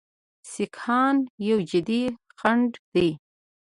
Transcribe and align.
سیکهان 0.51 1.17
یو 1.47 1.59
جدي 1.69 2.01
خنډ 2.37 2.71
دی. 2.93 3.09